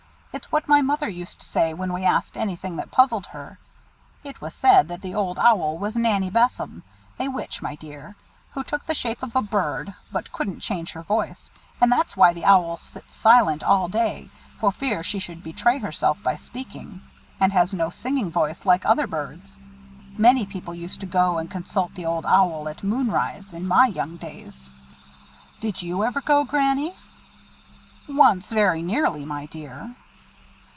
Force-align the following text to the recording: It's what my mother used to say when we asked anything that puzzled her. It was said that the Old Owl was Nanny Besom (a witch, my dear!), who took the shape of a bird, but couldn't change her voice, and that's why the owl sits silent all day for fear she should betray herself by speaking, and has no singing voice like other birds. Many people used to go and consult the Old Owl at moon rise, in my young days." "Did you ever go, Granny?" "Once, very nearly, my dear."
It's 0.33 0.49
what 0.49 0.65
my 0.65 0.81
mother 0.81 1.09
used 1.09 1.41
to 1.41 1.45
say 1.45 1.73
when 1.73 1.91
we 1.91 2.05
asked 2.05 2.37
anything 2.37 2.77
that 2.77 2.89
puzzled 2.89 3.25
her. 3.27 3.59
It 4.23 4.39
was 4.39 4.53
said 4.53 4.87
that 4.87 5.01
the 5.01 5.13
Old 5.13 5.37
Owl 5.37 5.77
was 5.77 5.97
Nanny 5.97 6.29
Besom 6.29 6.83
(a 7.19 7.27
witch, 7.27 7.61
my 7.61 7.75
dear!), 7.75 8.15
who 8.53 8.63
took 8.63 8.85
the 8.85 8.95
shape 8.95 9.21
of 9.23 9.35
a 9.35 9.41
bird, 9.41 9.93
but 10.09 10.31
couldn't 10.31 10.61
change 10.61 10.93
her 10.93 11.03
voice, 11.03 11.51
and 11.81 11.91
that's 11.91 12.15
why 12.15 12.31
the 12.31 12.45
owl 12.45 12.77
sits 12.77 13.13
silent 13.13 13.61
all 13.61 13.89
day 13.89 14.29
for 14.57 14.71
fear 14.71 15.03
she 15.03 15.19
should 15.19 15.43
betray 15.43 15.79
herself 15.79 16.17
by 16.23 16.37
speaking, 16.37 17.01
and 17.37 17.51
has 17.51 17.73
no 17.73 17.89
singing 17.89 18.31
voice 18.31 18.65
like 18.65 18.85
other 18.85 19.07
birds. 19.07 19.59
Many 20.17 20.45
people 20.45 20.73
used 20.73 21.01
to 21.01 21.05
go 21.05 21.39
and 21.39 21.51
consult 21.51 21.93
the 21.95 22.05
Old 22.05 22.25
Owl 22.25 22.69
at 22.69 22.85
moon 22.85 23.11
rise, 23.11 23.51
in 23.51 23.67
my 23.67 23.87
young 23.87 24.15
days." 24.15 24.69
"Did 25.59 25.81
you 25.81 26.05
ever 26.05 26.21
go, 26.21 26.45
Granny?" 26.45 26.95
"Once, 28.07 28.49
very 28.49 28.81
nearly, 28.81 29.25
my 29.25 29.47
dear." 29.47 29.93